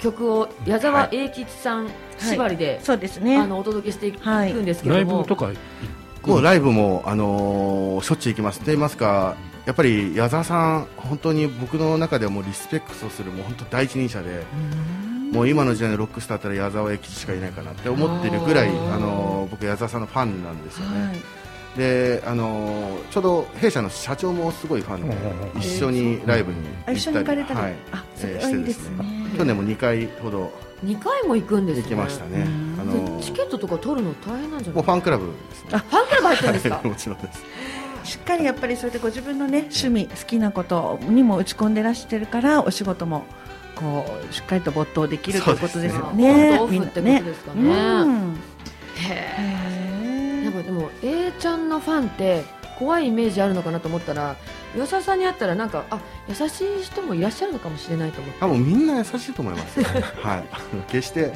[0.00, 3.36] 曲を矢沢永吉さん縛りで、そうですね。
[3.36, 5.50] あのお届けしていくはいんですけラども、イブとか
[6.26, 8.60] もうライブも、あのーしょっちゅう行きます。
[8.60, 14.42] と言いますかやっぱり矢沢さん本当に僕の中ではもうリスペクトするもう本当第一人者で
[15.32, 21.78] もう今の時代のロックスターだったら矢沢永吉しかいないかなって思ってるぐらい、あのー僕矢沢さんのファンなんですよね、はい。
[21.78, 25.16] であのーちょうど弊社の社長もすごいファンで
[25.54, 27.74] うん一緒にライブに行かれたり、はい。
[28.16, 28.96] してですすね。
[29.04, 30.52] ね去年も2回ほど
[30.84, 31.82] 2回も行くんですね。
[31.84, 32.78] 行きましたね、うん。
[32.80, 34.74] あのチケットとか取るの大変なんじゃない？
[34.76, 35.68] もうファンクラブですね。
[35.72, 36.74] あファンクラブ入ってるんですか？
[36.76, 37.42] はいもちろんです。
[38.04, 43.24] しっかりやっぱりそうやってご自分のね趣味好きなことにも打ち込んでらしてるからお仕事も
[43.76, 46.10] こうしっかりと没頭できるということですよね。
[46.10, 46.50] そうですね。
[46.50, 47.62] オンとオフってことですかね。
[47.62, 48.36] うん。
[48.96, 52.42] へへえやっぱでも A ちゃんのファンって
[52.80, 54.36] 怖いイメージあるのかなと思ったら
[54.74, 58.40] 吉沢さんに会ったらなんかあ優しい人もいらっしゃるのかもしれないと思って。
[58.40, 59.84] 多分みんな優しいと思います、ね、
[60.22, 60.44] はい。
[60.88, 61.34] 決して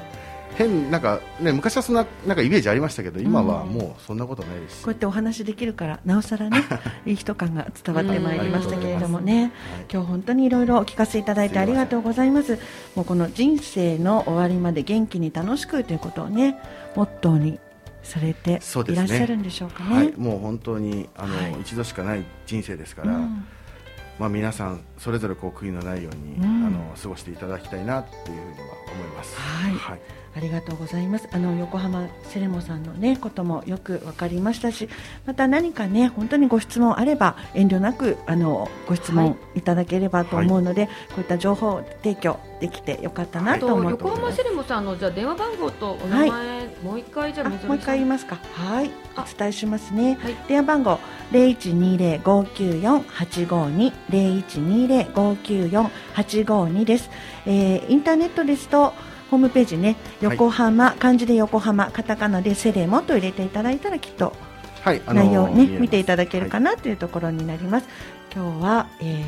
[0.54, 4.78] 変なんかね昔はそんななんかイメージありましたけど今はもうそんなことないです。
[4.78, 6.64] し、こうやってお話できるからなおさらね
[7.04, 9.52] いい人感が伝わってまいりましたけれどもね。
[9.92, 12.58] 今日本当にいろいろお聞かせいただいてありがとうございます。
[12.94, 16.56] もうこの人生の終わりまで元気に楽しくということをね
[16.96, 17.58] モットーに
[18.04, 19.96] されていらっしゃるんでしょうかね。
[19.96, 21.60] はい、もう本当にあの、はい。
[21.60, 23.44] 一度しかない人生ですから、うん。
[24.18, 26.66] まあ、皆さんそれぞれこう悔いのないように、うん。
[26.66, 29.36] あの過ごしていただきたいなっていうふうには思います。
[29.36, 29.74] はい。
[29.74, 30.00] はい
[30.36, 31.28] ありがとうございます。
[31.32, 34.88] あの横浜セレモさんのねこともよくわかりましたし、
[35.26, 44.14] また何かね本当にご質問あれば遠慮なくあのご質問いただければと思うので、こういった情報提供できてよかったなあとと思っております。
[44.14, 48.36] 横浜セレモさんのじゃあ電話番号とお名前、もう一回じゃああもう一回言いまますか。
[48.52, 50.18] はい、あお伝えしますね。
[50.20, 50.98] はい電話番号
[51.32, 57.10] 零一二零五九四八五二零一二零五九四八五二です。
[57.46, 58.92] えーインターネットですと。
[59.34, 64.32] ホームページね、横浜、漢字で横浜、カタカナでセレモと入れていただいたらきっと
[64.82, 67.88] はい、内容をね、見ていただけるかなというところになります。
[68.32, 69.24] 今日は、えー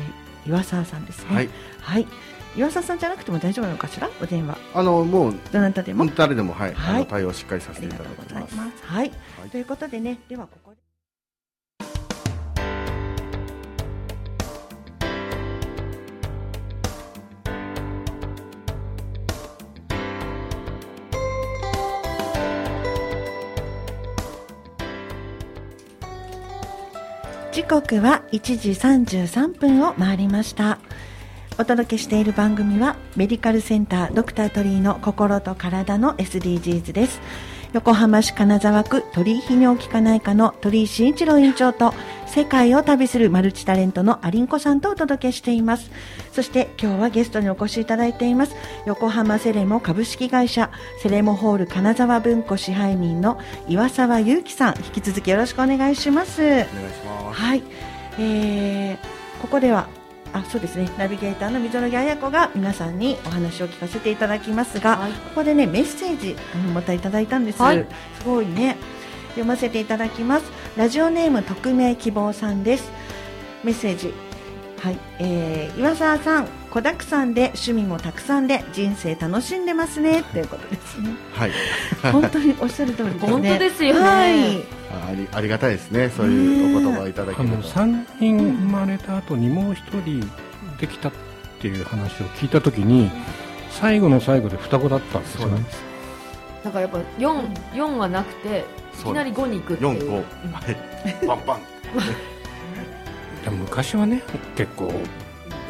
[0.47, 1.35] 岩沢さんですね。
[1.35, 1.49] はい、
[1.81, 2.07] はい。
[2.55, 4.09] 岩沢さんじゃなくても大丈夫なのかしら？
[4.21, 4.57] お電話。
[4.73, 6.05] あのもうどなたでも？
[6.05, 8.55] 誰でもはい、はい対応しっかりさあせていただきます。
[8.85, 9.11] はい。
[9.41, 10.86] はいということでね、ではここで。
[27.57, 30.77] 時刻は1時33分を回りました。
[31.57, 37.19] お届けしている番組はメディカルセンタードクタートリーの心と体の SDGs です。
[37.73, 41.95] 横浜市金沢区鳥居泌尿器科内科の鳥居慎一郎院長と
[42.37, 45.89] 世界を旅するマルチタレントのアリンコさんとお届けしています。
[46.31, 48.55] そして今日はゲストにお越しいただいています。
[48.85, 50.69] 横浜セレモ株式会社
[51.01, 56.43] セレモホール金沢文庫支配人の岩沢祐樹さん、引き続きよろしくお願いします。
[56.43, 56.69] お願いし
[57.03, 57.41] ます。
[57.41, 57.63] はい、
[58.19, 59.87] えー、ここでは
[60.31, 67.83] あそうですねナビゲーターの溝呂木彩子が皆さんにお話を聞かせていただきますが、はいここでねメッセージあのまたいただいたんです、はい
[68.19, 68.77] すごいね
[69.37, 70.51] 読ませていただきます。
[70.75, 72.91] ラジオネーム匿名希望さんです。
[73.63, 74.13] メッセージ。
[74.79, 80.23] はい、えー、岩沢さん、子だくさんで趣味もたくさんで人生楽しんでますね。
[80.23, 81.09] ということですね。
[81.33, 81.51] はい。
[82.11, 83.31] 本当におっしゃる通りですね。
[83.31, 83.99] 本当ですよね。
[83.99, 84.77] はい。
[85.09, 86.09] ありありがたいですね。
[86.15, 90.27] そういうお言葉いただけあのると3人生まれた後にもう1人
[90.79, 91.11] できたっ
[91.59, 93.11] ていう話を聞いた時に
[93.69, 95.43] 最後の最後で双子だったんですよね。
[95.45, 95.83] そうなんです。
[96.63, 98.65] だからやっぱ四四はなくて
[99.01, 99.91] いきなり五に行くっていう。
[99.91, 100.21] 4 5は
[101.23, 101.59] いバンバン
[103.59, 104.21] 昔はね
[104.55, 104.87] 結構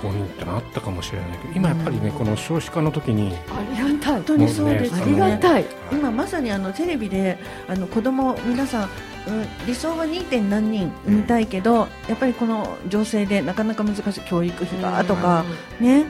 [0.02, 4.24] 5人ってのあったかもしれないけど今やっぱりねこの少子化の時にありがたい本。
[4.24, 5.12] 当にそうですあね。
[5.12, 5.66] りがたい。
[5.92, 7.38] 今まさにあのテレビで
[7.68, 8.90] あの子供皆さん、
[9.28, 10.24] うん、理想は 2.
[10.26, 15.44] 点何人産みたいけど、やっぱりこの情勢でなかなか難しい教育費がとか、
[15.80, 16.06] ね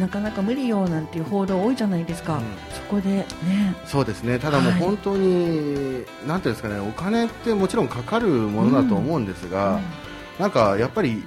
[0.00, 2.42] なかなか無理よなんていう報道多いじゃないですか、うん。
[2.74, 3.26] そこでね。
[3.86, 4.38] そうですね。
[4.38, 4.80] ただもうはい。
[4.80, 9.80] 本当に、なんていうんですかねお金ってもちろんかかるものだと思うんですが、
[10.38, 11.22] なんかやっぱり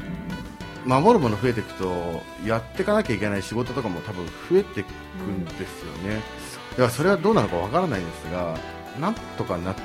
[0.86, 4.88] 守るもの増えていくとやっていかなきゃいけない仕事とかも多分増えていく
[5.24, 6.22] んですよね、
[6.72, 8.58] だからそれはどうなのかわからないんですが
[9.00, 9.76] なんとかなっ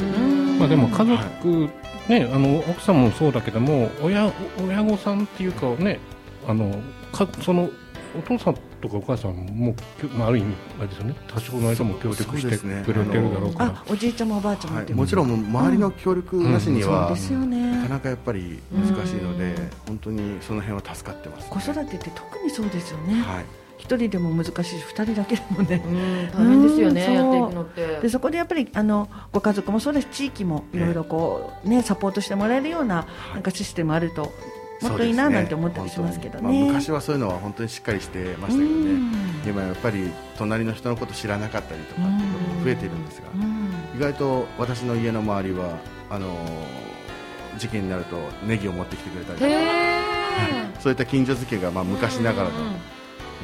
[0.00, 0.58] うん。
[0.58, 1.70] まあでも家族、
[2.08, 6.00] ね、あの奥さんもそうだけども親親御さんっていうかね
[6.46, 7.70] あのかその
[8.16, 9.74] お父さんとかお母さんも、
[10.16, 11.14] まあ、ある意味あれですよね。
[11.28, 14.84] 多少の間も協力してくれてるだろうから、あおじいちゃんもおばあちゃんもは。
[14.84, 19.70] い、もちろん周りの協力なしにそうは、ですよなかねなかやっぱり難しいのでうん。
[19.86, 23.20] 本当にその辺は助かってます、子育てって特にそうですよね。
[23.22, 23.44] はい。
[23.78, 25.82] 一、人でも難しいし二人だけでもね。
[25.84, 28.00] うん大変ですよねうんやっていくのって。
[28.02, 28.08] で。
[28.08, 34.32] そこでやっぱりあのご家族もそうです地域もいろいろこう、ね、サポートしてもらえるようななんかシステムあると
[34.88, 36.62] もっといいななんて思ったりしますけどそうですね。
[36.62, 39.00] まあ、昔はそういうのは本当にしっかりしてましたけどね。
[39.46, 43.74] 今やっぱり隣の人のこと知らなかったりとかっていうことも増えているんですがうん。
[43.96, 45.78] 意外と私の家の周りは
[46.10, 46.94] あのー
[47.58, 49.94] 時期になるとネギを持ってきてくれたりとかへえ。
[50.80, 52.54] そういった近所付けがまあ昔ながらの、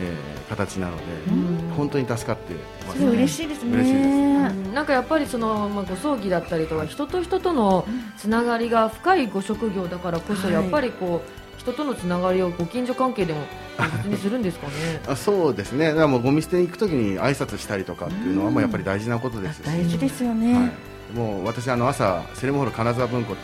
[0.00, 1.74] えー形なので、うん。
[1.76, 3.72] 本当に助かってますすごい嬉しいですね。
[3.72, 4.06] 嬉しいです。
[4.06, 7.86] うんなんかやっぱりその、まあ、ご葬儀だったりとか人と人との
[8.16, 10.54] つながりが深いご職業だからこそ、はい。
[10.54, 13.40] やっぱりこう人とのつながりをご近所関係でも
[13.76, 14.72] 大切にするんですかね。
[15.06, 15.88] あそうですね。
[15.88, 20.54] だからもうゴミ捨てに行くときに挨拶したりとかっていうのはもうやっぱり大事なことですし、大事ですよね。
[20.54, 23.42] はい、もう私あの朝セレモホール金沢文庫って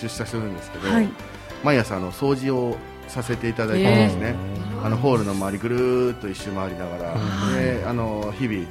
[0.00, 1.08] 出社してるんですけど、はい。
[1.62, 2.76] 毎朝あの掃除を
[3.08, 4.34] させていただいてるんですね、
[4.86, 8.64] あのホールの周りぐるーっと一周回りながら、はいであの日々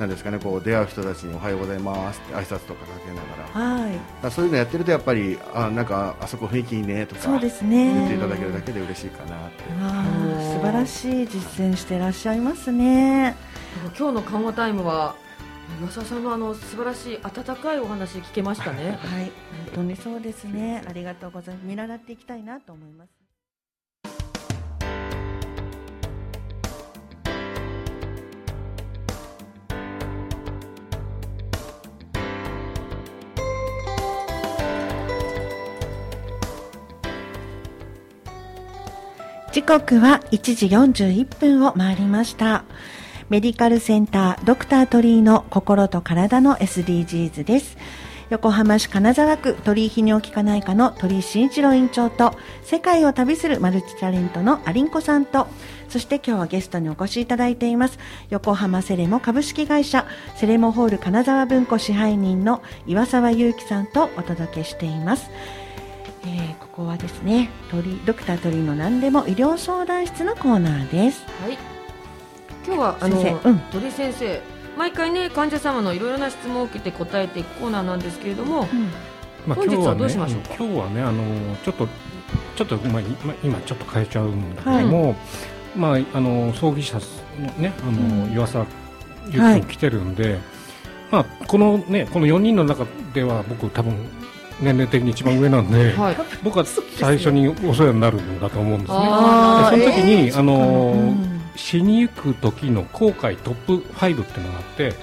[0.00, 4.00] なんですかねこう出会う人たちにおはようございますって挨拶とかかけながらはい。
[4.22, 7.92] らそういうのやってるとやっぱりあなんかあそこ雰囲気いいねとかそうですね。
[7.92, 9.64] 言っていただけるだけで嬉しいかなって
[10.54, 13.36] 素晴らしい実践してらっしゃいますね。
[13.98, 15.14] 今日の緩和タイムは
[15.82, 18.98] 岩沢さんのあの素晴らしい温かいお話聞けましたね。
[19.02, 19.30] はい、
[19.66, 20.82] 本当にそうですね。
[20.88, 21.66] ありがとうございます。
[21.66, 23.21] 見習っていきたいなと思います。
[39.62, 42.64] 時刻は1時41分を回りました。
[43.28, 47.76] メディカルセンタードクター鳥居の心と体の SDGs です。
[48.28, 55.46] 横浜市金沢区鳥居泌尿器科内科の鳥居慎一郎院長と世界を旅するマルチタレントのアリンコさんと
[55.88, 57.98] そして今日はゲストにお越しいただいています
[58.30, 65.30] 横浜セレモ株式会社セレモホール金沢文庫支配人の岩沢祐樹さんとお届けしています。
[66.24, 71.22] えーここはですね鳥ドクター鳥居の何でも医療相談室のコーナーです。
[71.42, 71.58] はい。
[72.66, 73.58] 今日はあの先生うん。
[73.58, 74.40] 鳥居先生
[74.78, 78.66] 毎回ね患者様のいろいろな質問を受けて答えていくコーナーなんですけれども、
[79.46, 80.54] まあ、本日は今日はねどうしましょうか？
[80.58, 81.88] 今日はねあのちょっと
[82.56, 85.14] ちょっと、まあ、今今ちょっと変えちゃうんだけども、
[85.76, 86.98] まああの葬儀社
[87.38, 88.32] のねあの、うん。
[88.32, 88.64] 岩沢
[89.28, 90.38] ゆう君来てるんで、
[91.10, 94.08] まあこのねこの4人の中では僕多分
[94.62, 96.16] 年齢的に一番上なんで、はい。
[96.42, 98.98] 僕は最初にお世話になるんだと思うんですね。
[98.98, 100.96] その時に、えーあのう
[101.28, 101.42] ん。
[101.54, 104.94] 死にゆく時の後悔トップ5っていうのがあって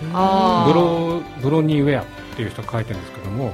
[0.67, 3.53] ブロブロニーウェアっていう人が書いてるんですけども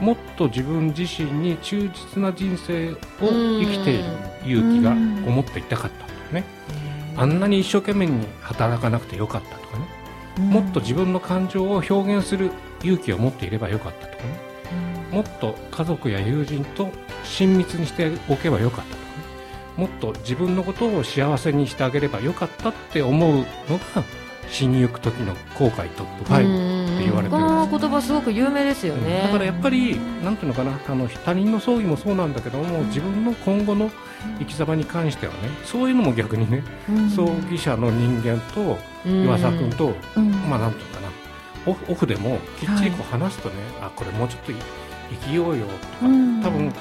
[0.00, 4.04] もっと自分自身に忠実な人生を生きている
[4.46, 6.44] 勇気が思っていたかったとかね。
[7.16, 10.00] あんなに一生懸命に働かなくてよかったとかね。
[10.38, 14.49] もっと自分の感情を表現する勇気を持っていればよかったとかね
[15.10, 16.90] もっと家族や友人と
[17.24, 18.96] 親密にしておけばよかったと。
[18.96, 19.10] かね
[19.76, 23.44] もっと自分のことを幸せにしてあげればよかったって思うの
[23.94, 24.04] が
[24.50, 33.90] 死にゆく時の後悔トップ5言われてるんこのです言葉すごく有名ですよね、だからやっぱり、なんていうのかな、あの他人の葬儀もそうなんだけども、自分の今後の
[34.38, 37.10] 生き様に関してはね、そういうのも逆にね、うん。
[37.10, 40.30] 葬儀者の人間とうん岩佐君と、うん。
[40.48, 41.08] まあなんていうのかな、
[41.66, 44.52] オフオフでもきっちりこう話すとね、あこれもうちょっと
[45.10, 46.42] 生きようよとか、うん。
[46.42, 46.72] 多分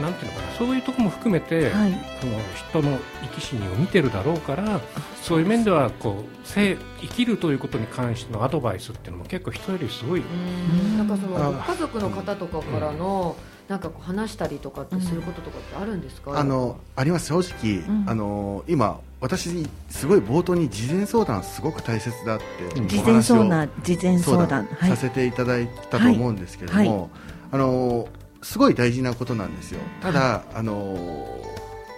[0.00, 1.92] なんていうのかな、そういうところも含めて、はい。
[2.20, 2.38] その
[2.80, 4.80] 人の生き死にを見てるだろうから、
[5.20, 10.20] そういう面ではこう生生きるということに関してのアドバイスっていうのも結構人よりすごい。
[10.20, 10.98] うん。
[10.98, 13.36] なんかその家族の方とかからの
[13.68, 18.04] なんかこう話したりとかってすることとかってあるんですか、あのあります正直、うん。
[18.08, 24.66] あの今私すごい冒頭に事前相談すごく大切だってうん事前お話を相談事前相談。
[24.66, 24.90] はい。
[24.90, 26.88] させていただいたと思うんですけれども、はい。
[26.88, 28.08] はいあの
[28.42, 29.80] すごい大事なことなんですよ。
[30.00, 30.96] ただ、あの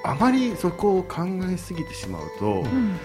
[0.05, 2.97] あまりそこを考えすぎてしまうと、うん。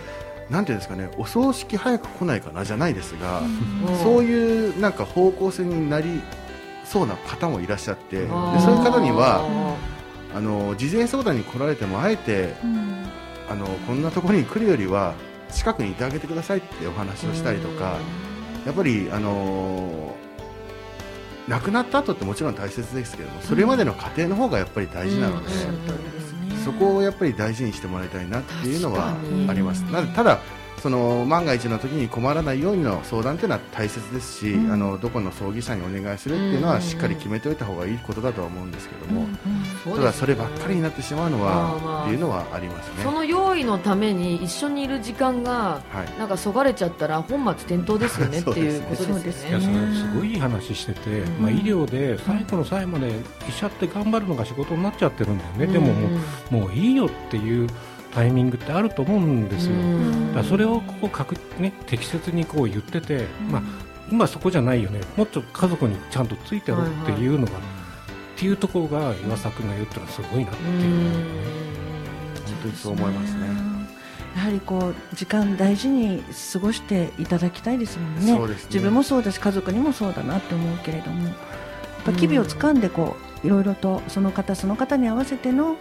[0.49, 3.97] なんていうんですかねお葬式早く来ないかなじゃないですが、うん。
[4.03, 6.21] そういうなんか方向性になり
[6.83, 9.77] そうな方もいらっしゃってでそういう方には
[10.33, 13.05] あの事前相談に来られてもあえてうん。
[13.47, 15.13] あのこんなところに来るよりは
[15.51, 17.97] 近くにいてあげてくださいってお話をしたりとか
[18.65, 20.15] やっぱり、あの
[21.49, 25.49] 亡くなった後ってもちろん大切ですけどもそれまでの過程の方がやっぱり大事なので、
[26.63, 29.15] そこをやっぱり大事にしてもらいたいなっていうのは
[29.47, 29.81] あります。
[29.81, 30.39] なただ
[30.79, 34.71] その万が一の時に困らないようにの相談っていうのは大切ですし、うん。
[34.71, 36.73] あのどこの葬儀社にお願いするっていうのうん。
[36.73, 39.33] はしっかり決めておいた方がいいことだとは思うんですけども、そうで
[39.83, 43.03] すねただそればっかりになってしまうのはっていうのはありますね。
[43.03, 46.19] その用意のために一緒にいる時間がはい。
[46.19, 49.23] なんかそがれちゃったら本末転倒ですよね っていうことですね。
[49.23, 49.65] ですよね。
[49.65, 51.41] いやそれすごいいい話してて、うん。
[51.41, 53.11] まあ、医療で最後の最後まで
[53.47, 56.07] 医者って頑張るのが仕事になっちゃってるんだよね、でもも
[56.51, 57.67] うもういいよっていう
[58.11, 60.33] タイミングってあると思うんですよ、うん。
[60.33, 63.61] だそれをこう確、ね、適切にこう言ってて、まあ、
[64.11, 65.01] 今そこじゃないよね。
[65.15, 67.55] もっと家族にちゃんとついてろっていうのが、っ
[68.35, 71.13] ていうところが岩佐君が言ったらすごいなっていうう、ん
[72.45, 73.47] 本当にそう思いますね。
[74.35, 78.33] やはりこう時間大事に過ごしていただきたいですもんね。
[78.33, 78.55] ね。
[78.65, 81.27] 自分もそうだし家族にもそうだなって思うけれども。
[81.27, 81.35] やっ
[82.05, 85.75] ぱ機微をつかんでこういろいろとその方その方に合わせての、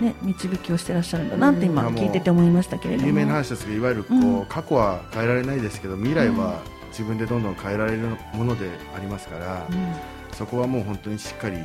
[0.00, 1.94] ね、導きをしてらっしゃるんだなって今うん。
[1.94, 3.08] 聞いてて思いましたけれども。
[3.08, 4.46] 有名な話ですけどいわゆるこう、うん。
[4.46, 9.66] 過去は変えられないですけど未来は自分でどんどん変えられるものでありますから、
[10.32, 11.64] そこはもう本当にしっかり考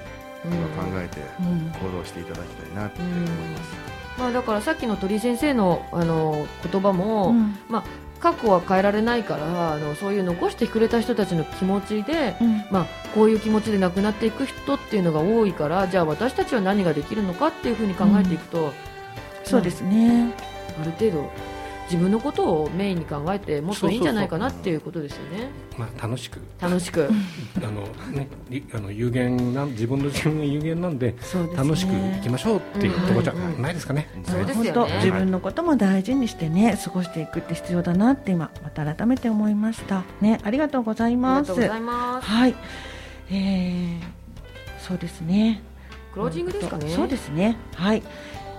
[0.95, 1.47] えてうん。
[1.47, 1.71] うん。
[1.71, 3.95] 行動していただきたいなって思います。
[4.17, 7.57] まあだからさっきの鳥居先生のあの言葉も、うん。
[7.69, 7.83] まあ
[8.19, 12.63] 過去は変えられないからあのそういう残してくれた人たちの気持ちで、うん。
[12.71, 12.85] まあ
[13.15, 18.73] こういう気持ちで亡くなっていく人っていうのが多いからじゃあ私たちは何ができるのかっていうふうに考えていくと、
[19.45, 20.33] そうですね。
[20.79, 21.31] ある程度
[21.85, 25.49] 自分のことをメインに考えてもっといいんじゃないかなっていうことですよね。
[25.77, 26.41] まあ、楽しく。
[26.59, 27.07] 楽しく。
[27.63, 31.15] あの、ね、りあの有限な自分の自分が有限なんでね。
[31.55, 34.09] 楽しくいきましょうっていうところじゃうんうんうんないですかね。
[34.25, 34.95] そうですよね。
[34.97, 40.03] 自分のことも大事にしてね過ごしていくって必要だなって今また改めて思いました。
[40.21, 42.27] ねありがとうございありますがとうございます。
[42.27, 42.55] はい
[43.29, 43.99] えー、
[44.79, 45.61] そうですね。
[46.13, 46.89] クロージングですかね。
[46.89, 47.57] そうですね。
[47.75, 48.03] はい。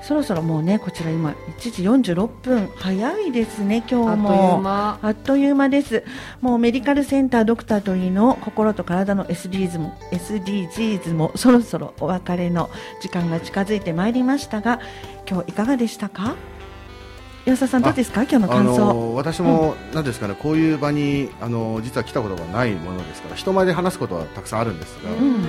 [0.03, 2.69] そろそろもうねこちら今1時46分。
[2.77, 4.59] 早いですね今日も。
[4.61, 4.99] 間。
[5.03, 6.05] あっという間です。
[6.41, 14.81] もうメディカルセンタードクタートリーの心と体の SDGs も SDGs もそろそろお別れの時間が近づいてまいりましたが、
[15.29, 16.37] 今日いかがでしたか？
[17.47, 18.23] 岩佐さんどうですか？
[18.25, 18.79] 今日のあ感想。
[18.79, 25.45] の私もなんですかねこういう場にあの実は来たことがないものですから人前で話すことはたくさんあるんですが、ん。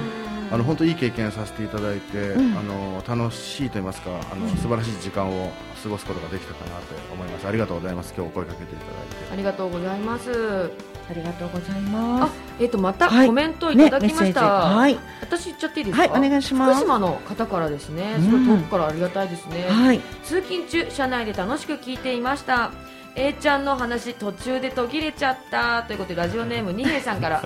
[0.50, 2.58] あの本当いい経験させていただいて、うん。
[2.58, 5.52] あの楽しいと言いますかあの素晴らしい時間を
[5.84, 7.48] 過ごすことができたかなと思います。
[7.48, 8.14] ありがとうございます。
[8.16, 9.34] 今日お声かけていただいて。
[9.34, 10.70] ありがとうございます
[11.10, 13.28] ありがとうございまあえっ、とまたはい。
[13.28, 13.90] コメントいす。
[13.90, 15.00] ただきました、はい。
[15.22, 16.02] 私言っちゃっていいですか？
[16.02, 16.74] はいお願いします。
[16.76, 18.16] 福島の方からですね。
[18.18, 18.24] うん。
[18.24, 20.00] すごい遠くからありがたいですね、はい。
[20.24, 22.72] 通勤中車内で楽しく聞いていました。
[23.16, 25.84] A ちゃんの話途中で途切れちゃった。
[25.84, 27.44] ということでラジオネーム二平さんから。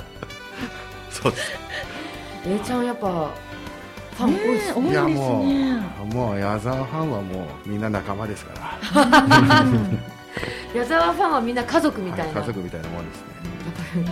[1.12, 1.52] そうです。
[2.48, 3.30] A ちゃんやっぱ
[4.18, 4.90] ファン多いですね。
[4.90, 5.82] いやもね。
[6.02, 9.06] うもう矢沢ファンはもうみんな仲間ですから、
[10.76, 13.22] 矢沢ファンはみんな家族みたいな、はい家族みたいなもんです
[13.96, 14.04] ね。
[14.04, 14.10] ね。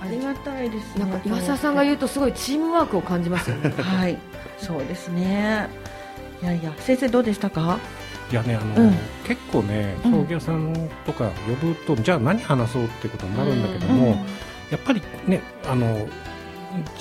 [0.00, 1.04] ありがたいですね。
[1.04, 3.72] なんか岩沢さんが言うとすごいチームワークを感じますよね。
[3.82, 4.18] はい。
[4.58, 5.68] そうですね。
[6.42, 7.78] いやいや先生どうでしたか？
[8.30, 8.94] いやねあの、うん。
[9.26, 10.12] 結構ねうん。
[10.12, 14.24] 葬儀屋さんとか呼ぶと、じゃあ何話そうってことになるんだけども、
[14.70, 16.06] やっぱりねあの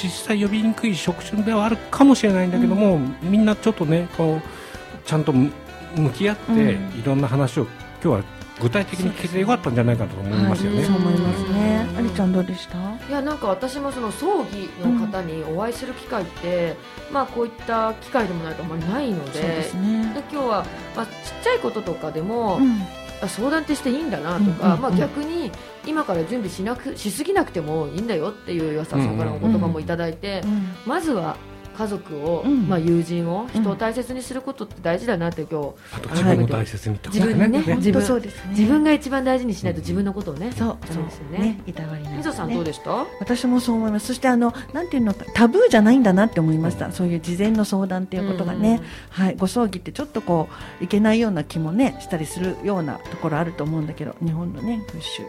[0.02, 5.52] 実際呼びにくい職種ではあるかもしれないんだけども、みんなちょっとねこうちゃんと向
[5.96, 6.60] 向き合って、うん。
[7.00, 7.68] いろんな話を
[8.04, 8.24] 今日は
[8.60, 10.78] 具体的に聞いてよかったんじゃないかと思いますよね。
[10.78, 11.88] はい、そう思いますね。
[11.92, 12.78] うんありちゃんどうでした？
[12.78, 16.76] いやなんか私もその葬儀の方にお会いする機会って、
[17.12, 20.20] まあこういった機会でもないとあんまりないのでそうですねで。
[20.32, 21.12] 今日は、まあ、ちっ
[21.44, 22.82] ちゃいこととかでも、うん
[23.20, 25.52] あ相談ってしていいんだなとか、うんうんうんまあ、逆に
[25.88, 31.36] 今から準備しなくしすぎなくてもいいんだよっていう岩佐さんからのお言葉もいただいて、うんまずは
[31.78, 38.50] 家族を、うんまあ、友人を人を大切にすることって大事だなって今日あと自分を大切にってこと自分にねね自分本当そうですね。
[38.52, 42.18] 自分が一番大事にしないと自分のことをね、そうダメですよねねいたわりない、ね。
[42.18, 43.06] みぞさんどうでした？
[43.20, 44.08] 私もそう思います。
[44.08, 46.92] そしてあのなんていうのタブーじゃないんだなって思いました。
[46.92, 50.50] そういう事前の相談っていうことがね、はい、ご葬儀ってちょっとこ
[50.82, 55.24] ういけないような気もねしたりするようなところあると思うんだけど、日本のね風習。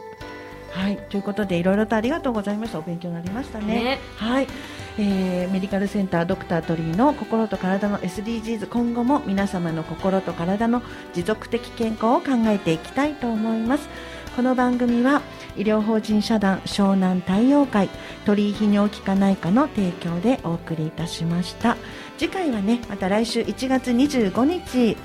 [0.70, 2.78] はい、ということでいろいろとありがとうございました。
[2.78, 3.66] お勉強になりましたね。
[3.66, 4.46] ねはい、
[4.99, 10.82] えーメディカルセンタードクタートリーの心と体の SDGs 今後も皆様の心と体の
[11.14, 13.88] 持続的健康を考えていきたいと思います。
[14.34, 15.22] この番組は
[15.57, 17.88] 医療法人社団湘南太陽会
[18.24, 21.76] 鳥居泌尿器科内科の提供でお送りいたしました。
[22.18, 24.96] 次回はねまた来週1月25日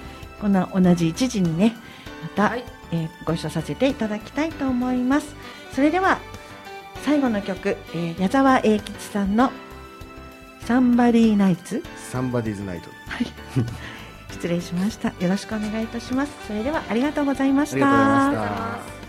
[0.42, 1.76] この同じ1時にね
[2.24, 2.64] また、はい。
[2.92, 5.36] えーご一緒させていただきたいと思います。
[5.72, 6.20] それでは
[7.04, 9.52] 最後の曲、えー矢沢永吉さんの
[10.66, 12.90] サンバディーナイツサンバディーズナイト
[14.32, 15.10] 失礼しました。
[15.10, 16.32] よろしくお願いいたします。
[16.48, 18.28] それではありがとうございました。
[18.28, 19.03] ありがとうございました